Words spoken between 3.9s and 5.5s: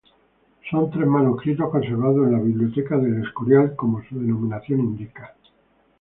su denominación indica.